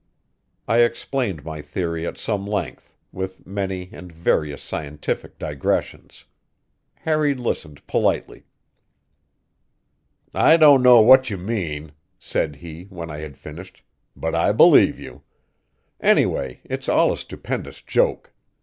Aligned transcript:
I 0.67 0.79
explained 0.79 1.45
my 1.45 1.61
theory 1.61 2.07
at 2.07 2.17
some 2.17 2.47
length, 2.47 2.95
with 3.11 3.45
many 3.45 3.91
and 3.91 4.11
various 4.11 4.63
scientific 4.63 5.37
digressions. 5.37 6.25
Harry 6.95 7.35
listened 7.35 7.85
politely. 7.85 8.47
"I 10.33 10.57
don't 10.57 10.81
know 10.81 11.01
what 11.01 11.29
you 11.29 11.37
mean," 11.37 11.91
said 12.17 12.55
he 12.55 12.85
when 12.85 13.11
I 13.11 13.19
had 13.19 13.37
finished, 13.37 13.83
"but 14.15 14.33
I 14.33 14.51
believe 14.53 14.99
you. 14.99 15.21
Anyway, 15.99 16.61
it's 16.63 16.89
all 16.89 17.13
a 17.13 17.17
stupendous 17.17 17.79
joke. 17.83 18.33